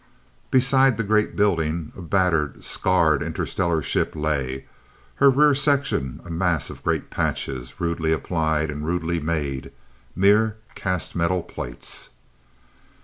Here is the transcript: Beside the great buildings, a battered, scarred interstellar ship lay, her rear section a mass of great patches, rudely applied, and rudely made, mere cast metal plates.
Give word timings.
Beside 0.49 0.97
the 0.97 1.03
great 1.03 1.35
buildings, 1.35 1.95
a 1.95 2.01
battered, 2.01 2.63
scarred 2.63 3.21
interstellar 3.21 3.83
ship 3.83 4.15
lay, 4.15 4.65
her 5.17 5.29
rear 5.29 5.53
section 5.53 6.19
a 6.25 6.31
mass 6.31 6.71
of 6.71 6.83
great 6.83 7.11
patches, 7.11 7.79
rudely 7.79 8.11
applied, 8.11 8.71
and 8.71 8.83
rudely 8.83 9.19
made, 9.19 9.71
mere 10.15 10.57
cast 10.73 11.15
metal 11.15 11.43
plates. 11.43 12.09